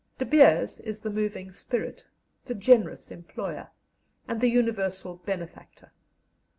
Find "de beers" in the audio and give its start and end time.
0.17-0.79